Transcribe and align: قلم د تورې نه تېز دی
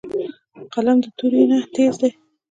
قلم 0.73 0.97
د 1.03 1.05
تورې 1.17 1.43
نه 1.49 1.57
تېز 1.73 1.95
دی 2.01 2.11